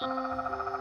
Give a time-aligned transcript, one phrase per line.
[0.00, 0.79] podcast.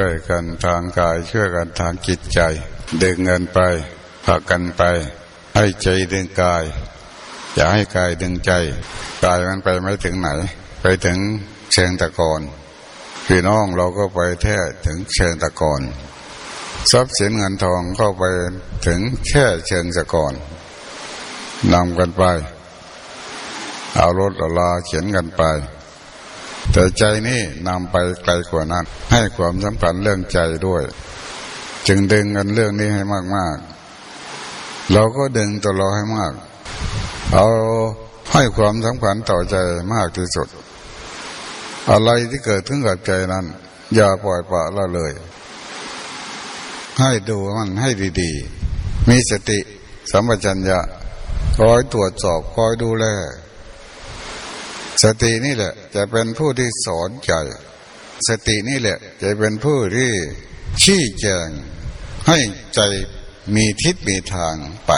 [0.04, 2.40] ่วยกันทางกายช่วยกันทางจิตใจ
[3.02, 3.58] ดึงเงินไป
[4.24, 4.82] พากันไป
[5.56, 6.64] ให้ใจดึงกาย
[7.54, 8.52] อย่าให้กายดึงใจ
[9.24, 10.28] กายมันไปไม่ถึงไหน
[10.80, 11.18] ไปถึง
[11.72, 12.40] เชิงตะกอน
[13.26, 15.80] พี่น้องเราก็ไปแท้ถึงเชิงตะกอน
[16.90, 18.24] ทรัพย์สินเงินทองก็ไป
[18.86, 20.34] ถึงแค่เชิงตะกอน
[21.72, 22.22] นำกันไป
[23.96, 25.42] เอารถเอาลาเขียนกันไป
[26.78, 30.82] แต่ใจนี่นำไปไกลกว่านั้น ให้ความสำคัญเรื่องใจด้วย
[31.86, 33.02] จึงดึงกันเรื่องนี้ให้
[33.36, 36.32] มากๆ เราก็ดึงตัวเราให้มาก
[37.32, 37.46] เอา
[38.32, 39.56] ให้ความสำคัญต่อใจ
[39.94, 40.48] มากที่สุด
[41.90, 43.44] อะไรที่เกิดขึ้นกับใจนั้น
[43.94, 45.12] อย่าปล่อยปละละเลย
[47.00, 49.58] ให้ดูมันให้ดีๆ มีสติ
[50.10, 50.80] สัมปชัญญะ
[51.56, 53.06] คอยตรวจสอบคอยดูแล
[55.02, 57.32] สตินี่แหละ จะเป็นผู้ที่สอนใจ
[58.28, 60.10] สตินี่แหละ จะเป็นผู้ที่
[60.82, 61.48] ชี้แจง
[62.28, 62.38] ให้
[62.74, 62.80] ใจ
[63.54, 64.54] มีทิศมีทาง
[64.86, 64.92] ไป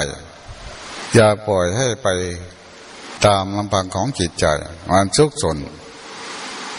[1.15, 2.09] อย่าปล่อยให้ไป
[3.27, 4.47] ตามลำพังของจิตใจ
[4.91, 5.56] มันสุกสน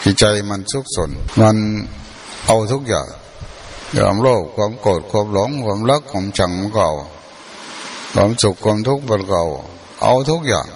[0.04, 1.56] จิตใจมันสุกสน มัน
[2.46, 3.08] เอาทุกอย่าง
[3.96, 6.90] ยอมโลภความโกรธความหลงความรักความชังมันเก่า
[8.14, 9.44] ความสุขความทุกข์มันเก่า
[10.02, 10.66] เอาทุกอย่าง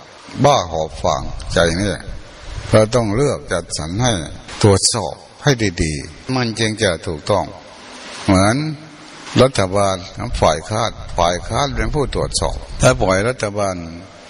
[0.45, 1.91] บ้าหอบฝังใจนี่
[2.76, 4.12] เราต้องเลือกจัดสรรให้
[4.62, 7.44] ตรวจสอบให้ดีๆ มันจึงจะถูกต้อง
[8.25, 8.56] เหมือน
[9.42, 9.97] รัฐบาล
[10.41, 13.75] ฝ่ายคาดฝ่ายคาดเป็นผู้ตรวจสอบ ถ้าปล่อยรัฐบาล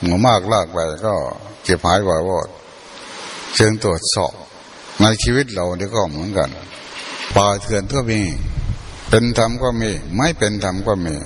[0.02, 1.14] หัวมากลากไปก็
[1.64, 2.48] เก็บหายกว่าวอด
[3.58, 4.32] จึงตรวจสอบ
[5.02, 6.50] ในชีวิตเราเนี่ยก็เหมือนกัน
[7.36, 8.20] ป่าเถื่อนก็มี
[9.10, 11.16] เป็นธรรมก็มี ไม่เป็นธรรมก็มี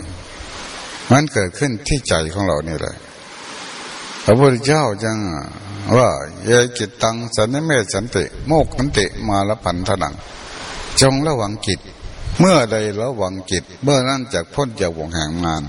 [1.11, 2.97] มันเกิดขึ้นที่ใจของเรานี่แหละ
[4.31, 5.19] ระพุทธเจ้าจัง
[5.97, 6.09] ว่า
[6.47, 10.15] เยจิตตังสันนิเมสันติ โมกขันติมาละพันธนัง
[11.01, 11.81] จงระวังจิต
[12.39, 15.63] เมื่อใดระวังจิตเมื่อนั้นจากพ้นจากวงแห่งมาน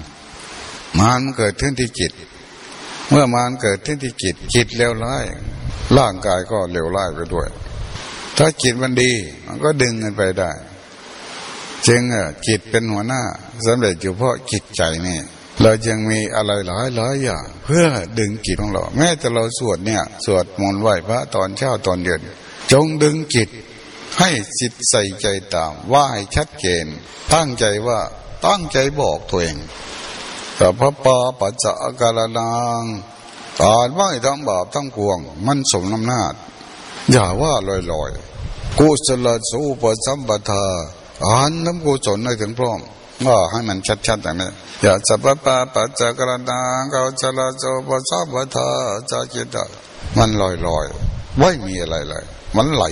[0.99, 2.11] มานเกิดขึ้นที่จิต
[3.09, 5.23] เมื่อมานเกิดขึ้นที่จิต จิตเลวร้าย
[5.97, 7.47] ร่างกายก็เลวร้ายไปด้วย
[8.37, 9.11] ถ้าจิตมันดี
[9.45, 10.51] มันก็ดึงกันไปได้
[11.87, 13.21] จึงอะจิตเป็นหัวหน้า
[13.65, 15.19] สำเร็จอยู่เพราะจิตใจนี่
[15.61, 17.85] เรายังมีอะไรหลายหลายอย่างเพื่อ
[18.19, 22.21] ดึงจิตของเรา แม้แต่เราสวดเนี่ย สวดมนต์ไหว้พระตอนเช้าตอนเย็น
[22.71, 23.49] จงดึงจิต
[24.19, 24.29] ให้
[24.59, 26.85] จิตใส่ใจตาม ว่าให้ชัดเจน
[27.33, 27.99] ตั้งใจว่า
[28.45, 29.57] ตั้งใจบอกตัวเอง
[30.55, 31.65] แต่พระปาปัจจ
[31.99, 32.83] กาลนาง
[33.61, 36.21] ตานไหวทั้งบาปทั้งปวง มันสมน้ำน้า
[37.11, 37.53] อย่าว่า
[37.91, 40.65] ลอยๆกุศลสูปสัมปทา
[41.25, 42.79] อ่านน้ำกุศลให้ถึงพร้อม
[43.25, 43.77] ก็ให้มัน
[44.07, 44.49] ชัดๆอย่างนี้
[44.81, 46.59] อย่าสัพพะปัจจกรณา
[46.89, 48.67] เกาจลาโจปสัพพทา
[49.09, 49.57] จาจิต
[50.17, 50.85] มันลอยลอย
[51.39, 52.23] ไม่มีอะไรเลย
[52.57, 52.83] มันไหล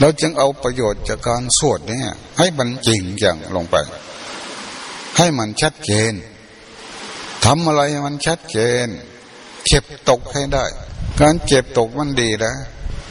[0.00, 2.08] เราจึงเอาประโยชน์จากการสวดเนี่ย
[2.38, 3.76] ให้มันจริงอย่างลงไป
[5.16, 6.12] ให้มันชัดเจน
[7.44, 8.86] ทำอะไรมันชัดเจน
[9.66, 10.64] เก็บตกให้ได้
[11.20, 12.54] การเก็บตกมันดีนะ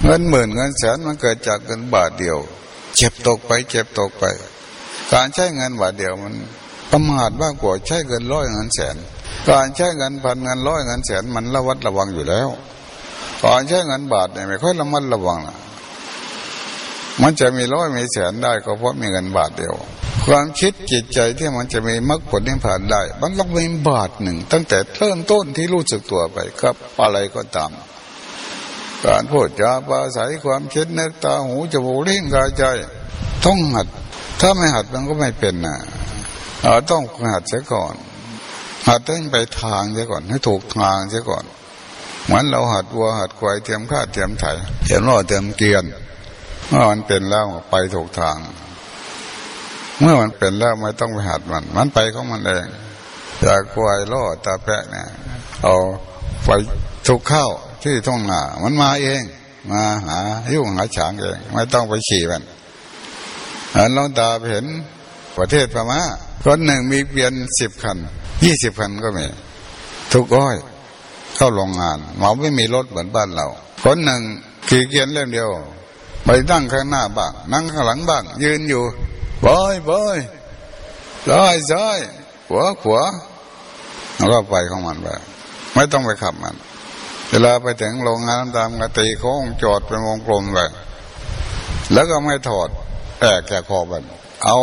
[0.04, 2.38] เงินหมื่นเงินแสนมันเกิดจากเงินบาทเดียว
[2.96, 4.26] เจ็บตกไปเจ็บตกไป
[5.16, 6.34] การใช้เงินบาทเดียวมัน
[6.92, 8.96] ประมาทมากกว่าใช้เงินร้อยเงินแสน
[9.50, 12.50] การใช้เงินพันเงินร้อยเงินแสนมันระวัดระวังอยู่แล้ว
[13.44, 15.58] การใช้เงินบาทเนี่ยไม่ค่อยระมัดระวังนะ
[17.22, 19.76] มันจะมีร้อยมีแสนได้ก็เพราะมีเงินบาทเดียว
[20.26, 27.72] ความคิดจิตใจที่มันจะมีมรรคผลนิพพานได้ มันต้องมีบาทหนึ่ง ตั้งแต่เริ่มต้นที่รู้สึกตัวไปครับอะไรก็ตาม
[29.06, 32.64] การพูดจาปราศัยความคิดนึกตาหูจมูกลิ้นกายใจ
[33.46, 33.88] ต้องหัด
[34.40, 35.78] ถ้าไม่หัดมันก็ไม่เป็นนะ
[36.62, 37.04] เราต้อง
[37.34, 37.94] หัดเสียก่อน
[38.88, 41.46] หัดต้องไปทางเสียก่อน ให้ถูกทางเสียก่อน
[42.26, 44.46] เหมือนเราหัดวัวหัดควายเตรียมข้าเตรียมไถ
[44.84, 45.84] เตรียมล้อเตรียมเกียน
[46.68, 48.38] เมื่อมันเป็นแล้วไปถูกทาง
[50.00, 52.66] เมื่อมันเป็นแล้วไม่ต้องไปหัดมัน มันไปของมันเอง
[53.46, 55.08] จากควายล้อตาแปะเนี่ย
[55.64, 55.76] เอา
[56.46, 56.50] ไป
[57.08, 57.46] ถูกเข้า
[57.84, 59.22] ที่ท้องหน้ามันมาเอง
[59.72, 60.18] มาหา
[60.54, 62.44] ยุ่งหาฉางเอง ไม่ต้องไปฉี่มัน
[63.88, 64.66] นลองตาเห็น
[65.38, 66.02] ประเทศพม่า
[66.44, 67.98] คนหนึ่งมีเปลี่ยนสิบคัน
[68.44, 69.26] ยี่สิบคันก็มี
[70.14, 70.56] ทุกอ้อย
[71.36, 73.48] เข้าโรงงานหมอไม่มีรถเหมือนบ้านเรา
[73.84, 74.22] คนหนึ่ง
[74.68, 75.50] ขี่เกียนเล่มเดียว
[76.26, 78.84] ไปนั่งข้างหน้าบ้างนั่งข้างหลังบ้าง ยืนอยู่
[79.46, 80.18] บอยบอย
[81.30, 82.00] ซ้ายซ้าย
[82.50, 82.98] ขวาขว
[84.18, 85.08] แล้วก็ไปของมันไป
[85.74, 86.56] ไม่ต้องไปขับมัน
[87.30, 90.60] เวลาไปถึงโรงงานตามกติโค้งจอดเป็นวงกลมไป
[91.94, 92.70] แล้วก็ไม่ถอด
[93.20, 94.04] แอกแกคอมัน
[94.44, 94.58] เอา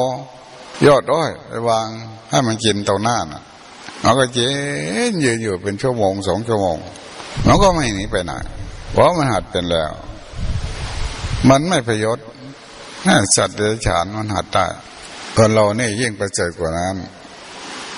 [0.87, 1.87] ยอดอ้อยไปวาง
[2.31, 3.43] ให้มันกินตรงหน้าน่ะ
[4.03, 4.49] มันก็เจ๊
[5.25, 6.77] ยืนอยู่เป็นชั่วโมงสองชั่วโมง
[7.47, 8.33] มันก็ไม่หนีไปไหน
[8.93, 9.91] เพราะมันหัดเป็นแล้ว
[11.49, 12.27] มันไม่ประโยชน์
[13.37, 14.67] สัตว์เดรัจฉานมันหัดได้
[15.37, 16.97] คนเรานี่ยิ่งประเสริฐกว่านั้น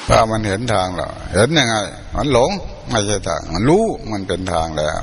[0.08, 1.74] ถ้ามันเห็นทางเราเห็นยังไง
[2.14, 2.50] มันหลง
[2.90, 4.98] ไม่ใช่ทาง มันรู้มันเป็นทางแล้ว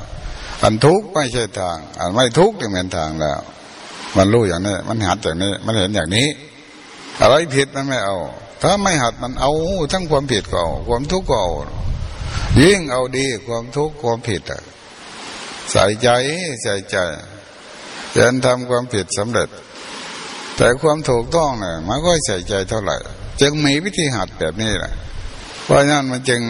[0.62, 3.40] อันทุกข์ไม่ใช่ทาง อันไม่ทุกข์เป็นทางแล้ว
[4.16, 6.28] มันรู้อย่างนี้ มันหัดอย่างนี้ มันเห็นอย่างนี้
[7.20, 8.16] อะไรผิดมันไม่เอา
[8.62, 9.52] ถ้าไม่หัดมันเอา
[9.92, 11.52] ทั้งความผิดก็เอาความทุกข์ก็เอา
[12.60, 14.62] ยิ่งเอาดีความทุกข์ความผิดอะ
[15.70, 16.08] ใส่ใจ
[16.62, 16.96] ใส่ใจ
[18.16, 19.48] จนทำความผิดสำเร็จ
[20.56, 22.96] แต่ความถูกต้องเนี่ยมันก็ใส่ใจเท่าไหร่
[23.40, 24.92] จึงมีวิธีหัดแบบนี้แหละ
[25.64, 26.40] เพราะนั้นมันจึง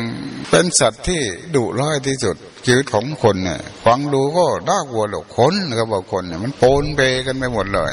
[0.50, 1.20] เป็นสัตว์ที่
[1.54, 7.92] ดุร้ายที่สุด ชีวิตของคนเนี่ยฟังดูก็น่ากลัวหรอกคนเขาบอกคนเนี่ยมันโปนเปกันไปหมดเลย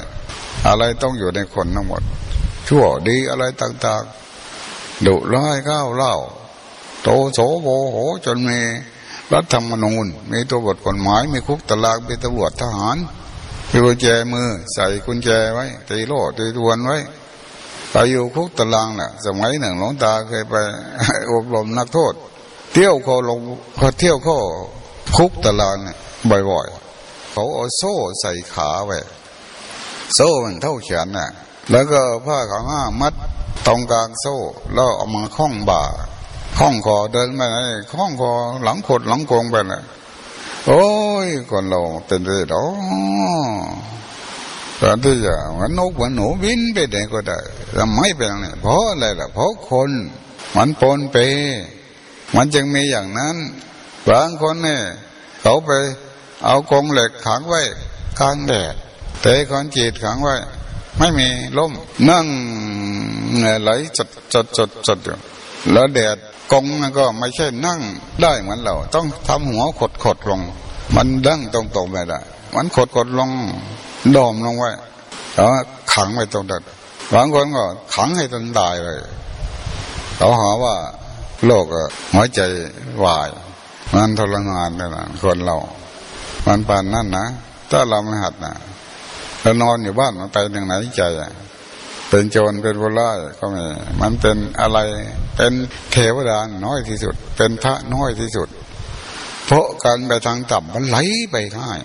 [0.67, 2.01] อะไรต้องอยู่ในคนทั้งหมด
[2.67, 6.15] ชั่วดีอะไรต่างๆดุร้ายก้าวเล่า
[7.03, 8.59] โตโสโบโห จนมี
[9.33, 12.97] รัฐธรรมนูญ มีตัวบทกฎหมาย มีคุกตารางมีตำรวจทหาร
[13.71, 16.97] มีกุญแจมือ ใส่กุญแจไว้ตีโล่ตีดวนไว้
[17.91, 20.55] ไปอยู่คุกตารางน่ะ สมัยหนึ่งหลวงตาเคยไป
[21.31, 22.13] อบรมนักโทษ
[22.73, 23.39] เที่ยวเขาลง
[23.77, 24.37] เขาเที่ยวเขา
[25.15, 25.97] คุกตารางเนี่ย
[26.49, 28.99] บ่อยๆ เขาเอาโซ่ใส่ขาไว้
[30.15, 31.29] โซ่มันเท่าแขนน่ะ
[31.71, 33.13] แล้วก็ผ้าขาวม้ามัด
[33.67, 34.35] ตรงกลางโซ่
[34.73, 35.81] แล้วเอามาคล้องบ่า
[36.57, 37.57] คล้องคอเดินไปไหน
[37.91, 38.31] คล้องคอ
[38.63, 39.83] หลังขดหลังโกงไปเลย
[40.67, 40.85] โอ้
[41.25, 42.65] ยคนเราเป็นเรื่องอ๋อ
[44.81, 47.39] ตอนที่จะเหมือนนกมือนหนูบินไปไหนก็ได้
[47.77, 49.89] ทำไมเป็นอย่างนี้เพราะอะไรล่ะเพราะคน
[50.55, 51.17] มันปนเป
[52.35, 53.35] มันจึงมีอย่างนั้น
[54.09, 54.83] บางคนเนี่ย
[55.41, 55.71] เขาไป
[56.45, 57.61] เอากรงเหล็กขังไว้
[58.19, 58.73] กลางแดด
[59.21, 60.35] เตะคอนจีดขังไว้
[60.97, 61.27] ไม่มี
[61.57, 61.71] ล่ม
[62.09, 62.25] นั่ง
[63.63, 65.17] ไหลจดจดจดจดอยู่
[65.71, 66.17] แล้วแดด
[66.51, 67.79] กงมันก็ไม่ใช่นั่ง
[68.21, 70.41] ได้เหมือนเรา ต้องทำหัวขดขดลง
[70.95, 72.19] มันดั้งตรงตรงไม่ได้
[72.55, 73.29] มันขดขดลง
[74.15, 74.71] ดอมลงไว้
[75.33, 75.47] แล้ว
[75.93, 76.63] ขังไว้ตรงนั้น
[77.13, 78.99] บางคนก็ขังให้จนตายเลย
[80.17, 80.75] เขาหาว่า
[81.45, 81.65] โลก
[82.13, 82.41] หัวใจ
[83.03, 83.29] วาย
[83.93, 85.57] มันทรมานนี่นะคนเรา
[86.45, 87.25] มันปานนั่นนะ
[87.71, 88.53] ถ้าเราไม่หัดนะ
[89.41, 91.03] เรานอนอยู่บ้านมันไปทางไหนใจ
[92.09, 93.63] เป็นโจรเป็นผู้ร้ายก็ไม่
[94.01, 94.77] มันเป็นอะไร
[95.35, 95.53] เป็น
[95.91, 98.49] เทวดาน้อยที่สุด เป็นพระน้อยที่สุด
[99.45, 100.97] เพราะการไปทางต่ำมันไหล
[101.31, 101.79] ไปง่าย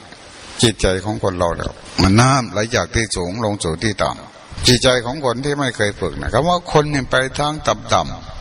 [0.63, 1.73] จิตใจของคนเราแล้ว
[2.03, 8.34] มันน้ำไหลจากที่สูงลงสู่ที่ต่ำจิตใจของคนที่ไม่เคยฝึกนะคำว่าคนเนี่ยไปทางต่ำๆ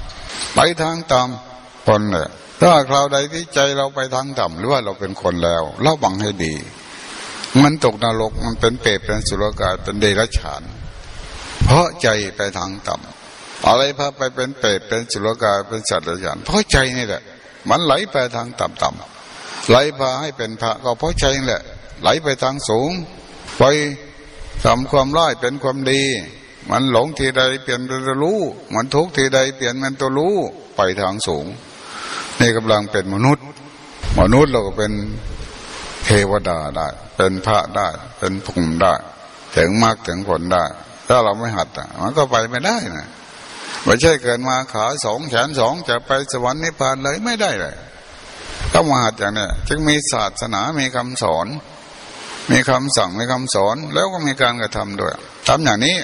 [0.56, 2.30] ไปทางต่ำคนเนี่ย
[2.62, 6.54] ถ้าคราวใดที่ใจเราไปทางต่ำหรือว่าเราเป็นคนแล้วเราบังให้ดี
[7.64, 10.62] มันตกนรกมันเป็นเปรตเป็นสุรกายเป็นเดรัจฉาน
[11.66, 17.22] เพราะใจไปทางต่ำอะไรพาไปเป็นเปรตเป็นสุรกายเป็นสัตว์เดรัจฉาน เพราะใจนี่แหละ
[17.70, 21.64] มันไหลไปทางต่ำๆไหลพาให้เป็นพระก็เพราะใจนี่แหละ
[22.02, 22.92] ไหลไปทางสูง
[23.60, 23.64] ไป
[24.66, 26.04] ทำความร้ายเป็นความดี
[26.70, 28.40] มันหลงทีใดเปลี่ยนเป็นตัวรู้
[28.74, 30.36] มันทุกทีใดเปลี่ยนเป็นตัวรู้
[30.76, 31.46] ไปทางสูง
[32.40, 33.46] นี่กำลังเป็นมนุษย์
[34.20, 34.92] มนุษย์เราก็เป็น
[36.06, 37.88] เทวดาได้ เป็นพระได้
[38.20, 38.94] เป็นภูมิได้
[39.56, 40.66] ถึงมากถึงผลได้
[41.08, 43.08] ถ้าเราไม่หัดอะ มันก็ไปไม่ได้นะ
[43.84, 47.76] ไม่ใช่เกิดมาขาสองแขนสองจะไปสวรรค์นิพพานเลยไม่ได้เลย
[48.74, 51.48] ต้องมาหัดอย่างนี้จึงมีศาสนา มีคำสอน
[52.52, 55.14] มีคำสั่ง มีคำสอน แล้วก็มีการกระทำด้วย
[55.48, 55.98] ทำอย่างนี้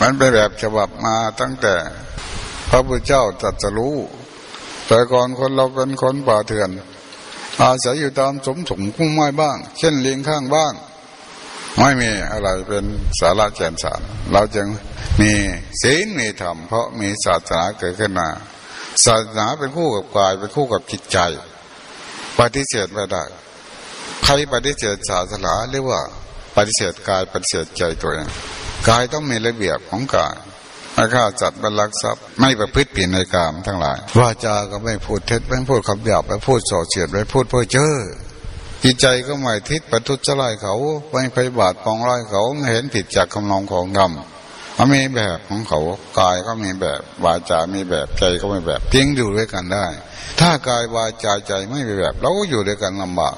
[0.00, 1.74] มันเป็นแบบฉบับมาตั้งแต่
[2.68, 3.96] พระพุทธเจ้าตรัสรู้
[4.86, 6.70] แต่ก่อนคนเราเป็นคนป่าเถื่อน
[7.60, 10.72] อาศัยอยู่ตามสมถุงคุ้มไม้บ้าง เช่นเลี้ยงข้างบ้าง
[11.78, 12.84] ไม่มีอะไรเป็น
[13.20, 14.00] สาระแก่นสาร
[14.32, 14.66] เราจึง
[15.20, 15.32] มี
[15.82, 18.28] ศีลมีธรรม เพราะมีศาสนาเกิดขึ้นมา
[19.04, 21.18] ศาสนาเป็นคู่กับกายเป็นคู่กับจิตใจ
[22.38, 23.24] ปฏิเสธไม่ได้
[24.24, 26.00] ใครปฏิเสธศาสนาเรียกว่า
[26.56, 28.28] ปฏิเสธกายปฏิเสธใจตัวเอง
[28.88, 30.36] กายต้องมีระเบียบของกาย
[30.94, 37.92] ไม่ฆ่าจัดบรรลักทรัพย์ไม่ประพฤติผิดในกามทั้งหลาย วาจาก็ไม่พูดเท็จไม่พูดคำหยาบไม่พูดส่อเสียดไม่พูดเพ้อเจ้อ
[38.82, 40.74] จิตใจก็ไม่ทิศประทุษร้ายเขา
[41.10, 44.12] ไม่ไปบาดปองร้ายเขาไม่เห็นผิดจากคำนองของธรรม
[44.76, 45.80] มันมีแบบของเขา
[46.20, 49.86] กายก็มีแบบวาจา มีแบบใจก็มีแบบเพียงอยู่ด้วยกันได้
[50.40, 53.36] ถ้ากายวาจาใจไม่มีแบบ เราก็อยู่ด้วยกันลำบาก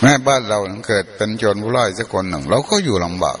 [0.00, 3.38] แม่บ้านเราเกิดเป็นโจรผู้ร้ายสักคนหนึ่ง เราก็อยู่ลำบาก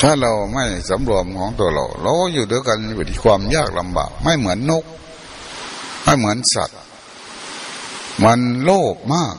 [0.00, 4.84] ถ้าเราไม่สำรวมของตัวเรา เราก็อยู่ด้วยกันอยู่ที่ความยากลำบาก ไม่เหมือนนก
[6.04, 6.78] ไม่เหมือนสัตว์
[8.24, 9.36] มันโลภมาก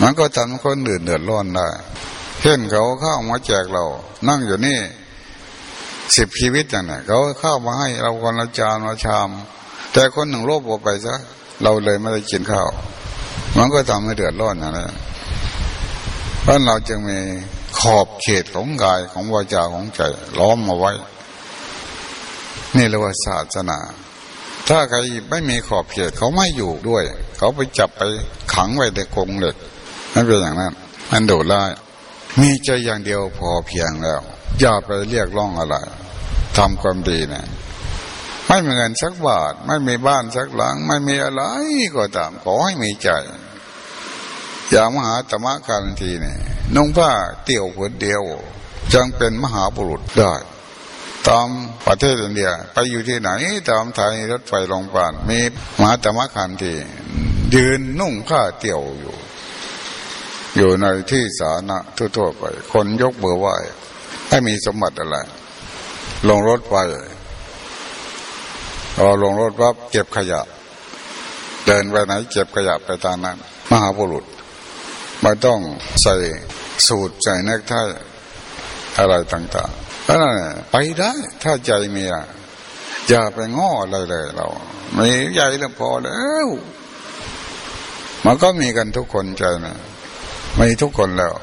[0.00, 1.68] มันก็ทำคนอื่นเดือดร้อนได้
[2.40, 3.84] เช่นเขาเข้ามาแจกเรา
[4.28, 4.78] นั่งอยู่นี่
[6.16, 9.28] สิบชีวิตอย่างนี้เขาเข้ามาให้เราคนละจานละชาม
[9.92, 11.14] แต่คนหนึ่งโลภออกไปซะ
[11.62, 12.68] เราเลยไม่ได้กินข้าว
[13.56, 14.88] มันก็ทำให้เดือดร้อนนะนะ
[16.42, 17.18] เพราะเราจึงมี
[17.80, 20.00] ขอบเขตของกายของวาจาของใจ
[20.38, 20.92] ล้อมมาไว้
[22.76, 23.78] นี่เรียกว่าศาสนา
[24.68, 24.98] ถ้าใคร
[25.30, 27.04] ไม่มีขอบเขตเขาไม่อยู่ด้วย
[27.36, 28.02] เขาไปจับไป
[28.54, 29.56] ขังไว้ในกรงเหล็ก
[30.14, 30.72] นั่นเป็นอย่างนั้น
[31.10, 31.60] มันโดดไล่
[32.40, 34.20] มีใจอย่างเดียวพอเพียงแล้ว
[34.60, 35.76] อย่าไปเรียกร้องอะไร
[36.56, 37.46] ทำความดีนะ
[38.46, 41.42] ไม่มีเงินสักบาท ไม่มีบ้านสักหลัง ไม่มีอะไร
[41.94, 43.10] ก็ตามขอให้มีใจ
[44.70, 46.36] อย่ามหาธรรมะการทีนี่
[46.76, 47.10] นุ่งผ้า
[47.44, 48.22] เตี่ยวผืนเดียว
[48.92, 50.34] จังเป็นมหาบุรุษได้
[51.28, 51.48] ตาม
[51.86, 53.30] ประเทศอินเดียไปอยู่ที่ไหน
[53.68, 55.38] ตามไทยรถไฟลงปานมี
[55.78, 56.74] มหาธรรมะการที
[57.54, 59.14] ยืนนุ่งผ้าเตี่ยวอยู่
[60.56, 61.78] อยู่ในที่สาธารณะ
[62.16, 63.54] ทั่วๆไป คนยกเบอร์ไหว้
[64.28, 65.16] ให้มีสมบัติอะไร
[66.28, 66.76] ลงรถไป
[68.96, 70.40] พอลงรถปั๊บเก็บขยะ
[71.66, 73.36] เดินไปไหนเก็บขยะไปตามนั้น
[73.70, 74.24] มหาบุรุษ
[75.22, 75.58] ไม่ต้อง
[76.02, 76.14] ใส่
[76.86, 77.72] สูตรใส่เนกไท
[78.98, 80.20] อะไรต่างๆนั้น
[80.70, 82.24] ไปได้ถ้าใจมีอะ
[83.08, 84.46] อย่าไปง้ออะไรเลยเรา
[84.94, 85.04] ไม่
[85.34, 86.48] ใหญ่แล้วพอแล้ว
[88.24, 89.76] มันก็มีกันทุกคนใจนะ
[90.58, 91.34] มีทุกคนแล้ว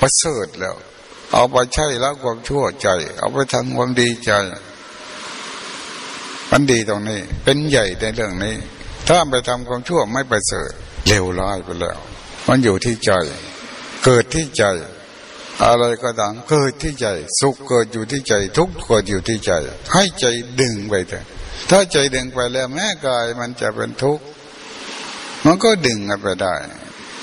[0.00, 0.76] ประเสริฐแล้ว
[1.32, 2.88] เอาไปใช้แล้วความชั่วใจ
[3.18, 4.32] เอาไปทำความดีใจ
[6.50, 8.56] มันดีตรงนี้ เป็นใหญ่ในเรื่องนี้
[9.06, 10.70] ถ้าไปทำความชั่วไม่ประเสริฐ
[11.08, 11.98] เลวร้ายไปแล้ว
[12.48, 13.10] มันอยู่ที่ใจ
[14.04, 14.64] เกิดที่ใจ
[15.64, 17.06] อะไรก็ตามเกิดที่ใจ
[17.40, 19.52] สุขเกิดอยู่ที่ใจ ทุกข์เกิดอยู่ที่ใจ
[19.92, 20.24] ให้ใจ
[20.60, 21.24] ดึงไปเถอะ
[21.70, 24.24] ถ้าใจดึงไปแล้วแม่กายมันจะเป็นทุกข์
[25.44, 26.54] มันก็ดึงกันไปได้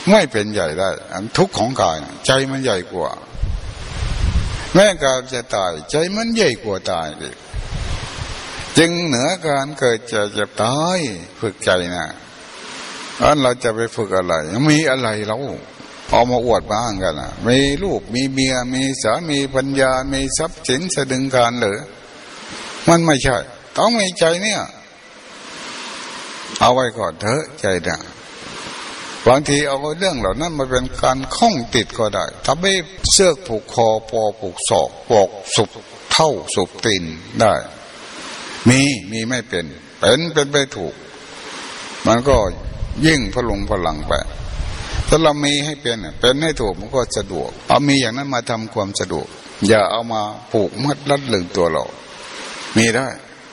[0.10, 3.12] ไม่เป็นใหญ่ได้อันทุกข์ของกาย ใจมันใหญ่กว่า
[4.76, 7.32] แม่กายจะตาย ใจมันใหญ่กว่าตายดิ
[8.78, 11.00] จึงเหนือการเกิดจะจะตาย
[11.40, 12.08] ฝึกใจนะ
[13.24, 14.34] อันเราจะไปฝึกอะไร
[14.70, 15.38] มีอะไรเรา
[16.12, 21.80] เอามาอวดบ้างกันนะมีลูกมีเมียมีสามีปัญญา มีทรัพย์สินสะดึงการหรือ
[22.90, 23.38] มันไม่ใช่
[23.78, 24.62] ต้องมีใจเนี่ย
[26.60, 28.00] เอาไว้ก่อนเถอะใจนี่ย
[29.28, 32.74] บางทีเอาเรื่องเหล่านั้นมาเป็นการข้องติดก็ได้ทำให้
[33.12, 35.70] เสื้อผูกคอปอผูกศอกปอกสุบ
[36.12, 37.04] เท่าสุบตีน
[37.40, 37.54] ได้
[38.70, 39.66] มีมีไม่เป็น
[40.00, 40.94] เป็นเป็นไปถูก
[42.08, 42.36] มันก็
[43.06, 44.14] ยิ่งพลุงพลังไป
[45.14, 49.28] ถ้าเรามีให้เป็นเป็นให้ถูกมันก็สะดวก เอามีอย่างนั้นมาทำความสะดวก
[49.68, 51.84] อย่าเอามาผูกมัดรัดลึงตัวเรา
[52.78, 53.08] มีได้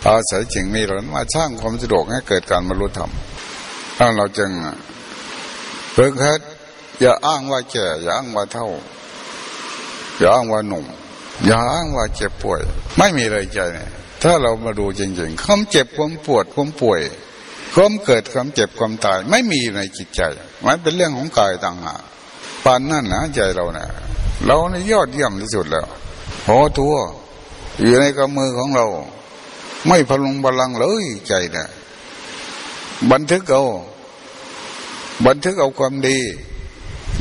[0.07, 3.11] อาศัยจริงมีหรือมาสร้างความสะดวกให้เกิดการบรรลุธรรม
[3.97, 4.51] ถ้าเราจึง
[5.97, 6.41] ฝึกหัด
[7.01, 8.69] อย่าอ้างว่าแก่อย่าอ้างว่าเท่า
[10.19, 10.85] อย่าอ้างว่าหนุ่ม
[11.47, 12.61] อย่าอ้างว่าเจ็บป่วย
[12.99, 13.91] ไม่มีอะไรใจเนี่ย
[14.23, 17.01] ถ้าเรามาดูจริงๆความเจ็บความปวดความป่วย
[17.75, 20.21] ความเกิดความเจ็บความตาย ไม่มีในจิตใจ
[20.67, 22.03] มันเป็นเรื่องของกายต่างหาก
[22.65, 23.91] ปานนั่นนะใจเราเนะี่ย
[24.47, 25.87] เราในยอดเยี่ยมที่สุดแล้ว
[26.47, 26.95] พอตัว
[27.81, 28.87] อยู่ในกำมือของเรา
[29.87, 31.69] ไม่พลุงบาลังเลยใจเนะี่ย
[33.11, 33.65] บันทึกเอา
[35.27, 36.19] บันทึกเอาความดี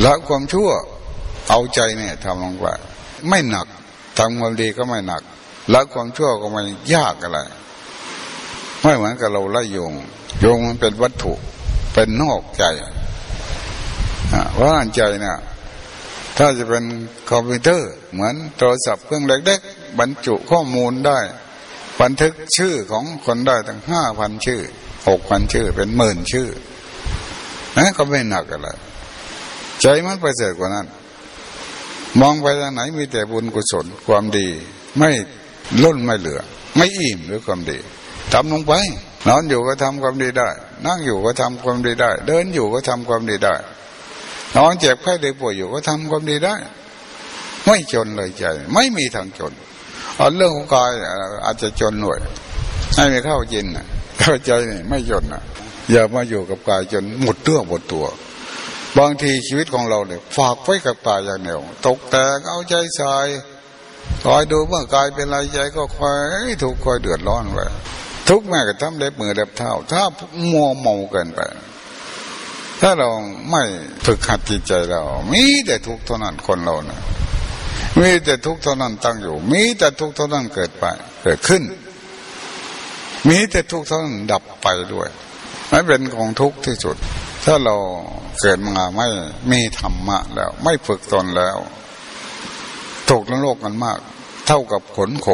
[0.06, 0.70] ละความชั่ว
[1.50, 2.66] เอาใจเนี่ยทำลงไป
[3.30, 3.68] ไม่หนัก
[4.18, 5.22] ทำความดีก็ไม่หนัก
[5.74, 6.62] ละความชั่วก็ไม่
[6.94, 7.40] ยากอะไร
[8.82, 9.94] ไม่เหมือนกับเราไล่โยง
[10.40, 11.34] โยงมันเป็นวัตถุ
[11.94, 12.64] เป็นนอกใจ
[14.60, 15.38] ว่าใจเนี่ย
[16.38, 16.84] ถ้าจะเป็น
[17.30, 21.20] คอมพิวเตอร์ เหมือนโทรศัพท์เครื่องเล็กๆบรรจุข้อมูลได้
[22.02, 24.62] บันทึกชื่อของคนได้ตั้งห้าพันชื่อ
[25.08, 26.50] หกพันชื่อ เป็นหมื่นชื่อ
[27.76, 28.70] นั่นก็ไม่หนักอะไร
[29.82, 30.88] ใจมันประเสริฐกว่านั้น
[32.20, 34.48] มองไปทางไหนมีแต่บุญกุศลความดี
[34.98, 35.10] ไม่
[35.84, 36.40] ล้นไม่เหลือ
[36.76, 37.78] ไม่อิ่มด้วยความดี
[38.34, 38.74] ทำลงไป
[39.28, 40.50] นอนอยู่ก็ทำความดีได้
[40.86, 43.56] นั่งอยู่ก็ทำความดีได้ เดินอยู่ก็ทำความดีได้
[44.58, 46.56] นอนเจ็บไข้ได้ป่วยอยู่ก็ทำความดีได้
[47.66, 49.54] ไม่จนเลยใจ ไม่มีทางจน
[50.18, 50.92] เอาเรื่องของกาย
[51.46, 52.20] อาจจะจนหน่วย
[52.96, 53.66] ให้ไม่เข้าจิน
[54.20, 55.44] เข้าใจนี่ไม่จนนะ
[55.92, 58.06] อย่ามาอยู่กับกายจนหมดเตื้อหมดตัว
[58.98, 63.16] บางทีชีวิตของเราเนี่ยฝากไว้กับตายอย่างเดียวตกแต่งเอาใจใส่
[64.24, 67.60] คอยดูเมื่อกายเป็นไรใจก็คอยถูกคอยเดือดร้อนไป
[68.30, 70.04] ทุกแม่ก็ทำเล็บมือเล็บเท้า ถ้า
[70.52, 71.40] มัวเมาเกินไป
[72.82, 73.10] ถ้าเรา
[73.52, 73.64] ไม่
[74.06, 75.02] ฝึกหัดจิตใจเรา
[75.34, 77.02] มีแต่ทุกข์เท่านั้นคนเราเนะ
[78.00, 80.86] มีแต่ทุกข์เท่านั้นตั้งอยู่ มีแต่ทุกข์เท่านั้นเกิดไป
[81.24, 81.64] เกิดขึ้น
[83.30, 85.10] มีแต่ทุกข์เท่านั้นดับไปด้วย
[85.72, 86.96] นั่นเป็นของทุกข์ที่สุด
[87.46, 87.76] ถ้าเรา
[88.42, 89.08] เกิดมาไม่
[89.52, 91.58] มีธรรมะแล้ว ไม่ฝึกตนแล้ว
[93.10, 94.00] ตกนโลกกันมาก
[94.48, 95.28] เท่ากับขนโข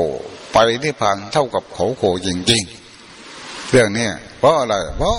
[0.53, 2.82] ไปที่พันเท่ากับเขาโขจริง ๆ
[3.75, 4.07] เรื่องนี้
[4.39, 5.17] เพราะอะไร เพราะ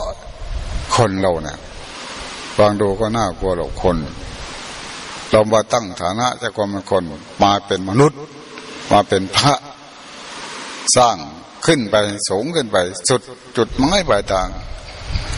[0.97, 1.59] คนเราเนี่ย
[2.57, 3.97] ฟังดูก็น่ากลัวหรอกคน
[5.31, 7.03] เรามาตั้งฐานะจากความเป็นคน
[7.43, 8.19] มาเป็นมนุษย์
[8.93, 9.55] มาเป็นพระ
[10.97, 11.17] สร้าง
[11.67, 11.97] ขึ้นไป
[12.29, 12.77] สูงขึ้นไป
[13.09, 13.23] สุด
[13.57, 14.49] จุดไม้ปลายทาง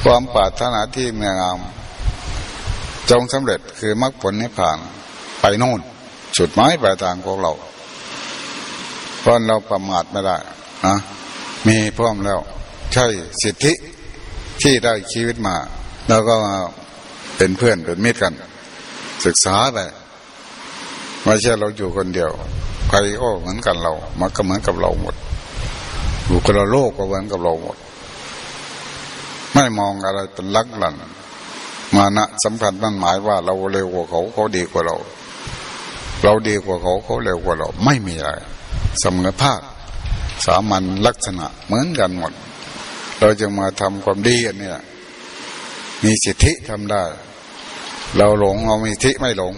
[0.03, 1.59] ความปรารถนาที่เมืองาม
[3.11, 4.79] จงสำเร็จคือมรรคผลนิพพาน
[5.41, 5.81] ไปโน่น
[6.37, 7.53] จุดไม้ปลายทางของเรา
[9.21, 10.37] เพราะเราประมาทไม่ได้
[10.87, 10.97] นะ
[11.67, 12.41] มีพร้อมแล้ว
[12.93, 13.07] ใช่
[13.43, 13.73] สิทธิ
[14.63, 15.57] ที่ได้ชีวิตมา
[16.09, 16.35] แล้วก็
[17.37, 18.35] เป็นเพื่อนเป็นมิตรกัน
[19.25, 19.79] ศึกษาไป
[21.25, 22.31] ไม่ใช่เราอยู่คนเดียว
[22.89, 25.15] ใครก็เหมือนกันเรา มันก็เหมือนกับเราหมด
[26.27, 27.77] อยู่คนละโลกก็เหมือนกับเราหมด
[29.53, 30.95] ไม่มองอะไรเป็นลักหลัน
[31.95, 34.97] มานะสำคัญมันหมายว่าเราเร็วกว่าเขาเขาดีกว่าเรา
[36.23, 38.33] เราดีกว่าเขาเขาเร็วกว่าเรา ไม่มีอะไร
[39.03, 39.61] สมรภาค
[40.47, 42.33] สามัญลักษณะเหมือนกันหมด
[43.21, 44.71] เราจะมาทำความดีอันนี้
[46.05, 47.05] มีสิทธิทำได้
[48.17, 49.53] เราหลงเรามีสิทธิไม่หลง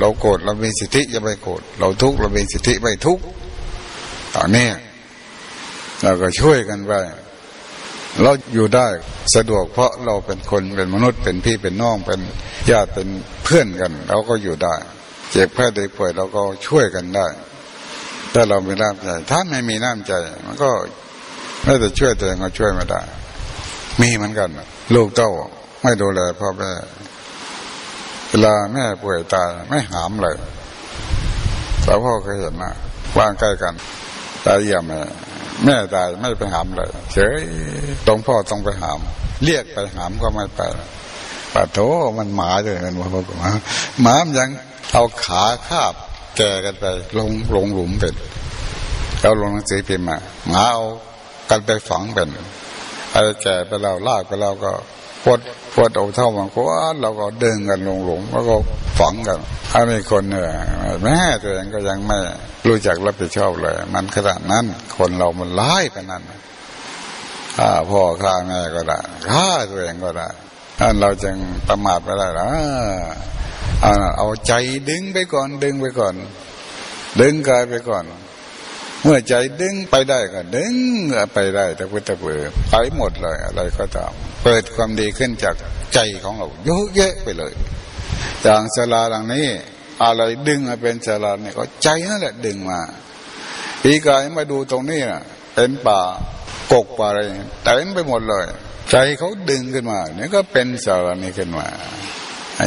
[0.00, 3.24] เราโกรธเรามีสิทธิจะไม่โกรธเราทุกข์เรามีสิทธิไม่ทุกข์
[4.34, 4.68] ตอนนี้
[6.02, 6.92] เราก็ช่วยกันไป
[8.22, 8.86] เราอยู่ได้
[9.34, 12.20] สะดวกเพราะเราเป็นคนเป็นมนุษย์เป็นพี่เป็นน้องเป็น
[12.70, 13.08] ญาติเป็น
[13.44, 14.74] เพื่อนกัน เราก็อยู่ได้
[15.30, 17.26] เจ็บแค่ได้ป่วยเราก็ช่วยกันได้
[18.32, 20.12] ถ้าเรามีน้ำใจ ถ้าไม่มีน้ำใจ
[20.46, 20.70] มันก็
[21.66, 23.00] ไม่แต่ช่วยตัวเองก็ช่วยไม่ได้
[24.00, 24.48] มีเหมือนกัน
[24.94, 25.30] ลูกเต้า
[25.82, 26.72] ไม่ดูแลพ่อแม่
[28.28, 30.36] เวลาแม่ป่วยตายไม่หามเลย
[31.82, 32.72] แต่พ่อเคยเห็นนะ
[33.18, 33.74] วางใกล้กัน
[34.44, 34.92] ตายเยี่ยม
[35.64, 37.38] แม่ตายไม่ไปหามเลยเฉย
[38.06, 38.98] ตรงพ่อต้องไปหาม
[39.44, 40.60] เรียกไปหามก็ไม่ไป
[41.54, 41.78] ปะโถ
[42.18, 43.50] มันหมาเลยมันว่าหมา
[44.02, 44.48] หมามยัง
[44.92, 45.94] เอาขาคาบ
[46.36, 46.84] แก่กันไป
[47.18, 48.14] ลงลงหลุมเป็น
[49.20, 50.82] เอาลงหนังสือพิมพ์มาหมาเอา
[51.50, 52.28] กันไปฝังเป็น
[53.12, 54.72] อะไรแก่ไปเราลากไปเราก็
[55.24, 55.40] พด
[55.74, 56.60] พดเอาเท่ามันก็
[57.00, 58.54] เราก็เดินกันลงหลุมแล้วก็
[59.00, 59.38] ฝังกัน
[59.70, 60.42] ถ้ามีคนเนี่ย
[61.02, 62.18] แม่ตัวเองก็ยังไม่
[62.66, 64.64] รู้จักรับผิดชอบเลย มันขนาดนั้น
[64.96, 66.40] คนเรามันร้ายขนาดนั้น
[67.56, 70.28] ฆ่าพ่อฆ่าแม่ก็ได้ฆ่าตัวเองก็ได้
[70.78, 71.36] ท่นเราจึง
[71.68, 72.48] ประมาทไม่ได้หรอ
[74.16, 74.52] เอาใจ
[74.90, 76.14] ดึงไปก่อนดึงไปก่อน
[77.20, 78.04] ดึงกายไปก่อน
[79.02, 80.74] เมื่อใจดึงไปได้ก็ดึง
[81.32, 85.54] ไปได้แต่พุทธเบือไปหมดเลยอะไรก็ตามเปิดความดีขึ้นจาก
[85.94, 87.52] ใจของเราเยอะแยะไปเลย
[88.42, 89.46] อย่างศาลาหลังนี้
[90.02, 92.80] อะไรดึงมาเป็นศาลาเนี่ยก็ใจนั่นแหละดึงมา
[93.82, 95.22] ปีกายมาดูตรงนี้นะ
[95.54, 96.00] เป็นป่า
[96.72, 97.20] กกป่าอะไร
[97.64, 98.44] เต็มไปหมดเลย
[98.90, 101.66] ใจเขาดึงขึ้นมาเนี่ยก็เป็นศาลานี้ขึ้นมา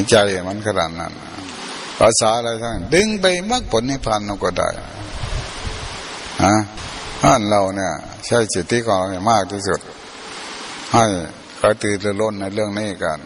[0.10, 0.16] ใจ
[0.48, 1.14] มันขนาดนั้น
[2.00, 4.70] ภาษาอะไรทั้งดึงไปมรรคผลนิพพานเราก็ได้
[6.44, 6.56] ฮะ
[7.24, 7.94] ท่านเราเนี่ย
[8.26, 9.80] ใช้จิตที่ของเรามากที่สุด
[10.94, 11.06] ให้
[11.62, 13.20] กระตือรือร้นในเรื่องนี้กัน